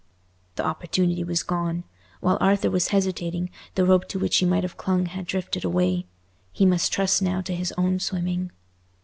[0.55, 1.83] The opportunity was gone.
[2.21, 6.65] While Arthur was hesitating, the rope to which he might have clung had drifted away—he
[6.65, 8.49] must trust now to his own swimming.